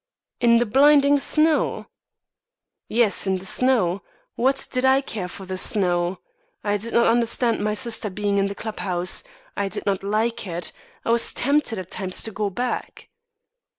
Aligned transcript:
"In 0.39 0.57
the 0.57 0.65
blinding 0.65 1.19
snow?" 1.19 1.85
"Yes, 2.87 3.27
in 3.27 3.37
the 3.37 3.45
snow. 3.45 4.01
What 4.33 4.67
did 4.71 4.83
I 4.83 4.99
care 5.01 5.27
for 5.27 5.45
the 5.45 5.59
snow? 5.59 6.17
I 6.63 6.77
did 6.77 6.91
not 6.93 7.05
understand 7.05 7.63
my 7.63 7.75
sister 7.75 8.09
being 8.09 8.39
in 8.39 8.47
the 8.47 8.55
club 8.55 8.79
house. 8.79 9.23
I 9.55 9.67
did 9.69 9.85
not 9.85 10.01
like 10.01 10.47
it; 10.47 10.71
I 11.05 11.11
was 11.11 11.35
tempted 11.35 11.77
at 11.77 11.91
times 11.91 12.23
to 12.23 12.31
go 12.31 12.49
back." 12.49 13.09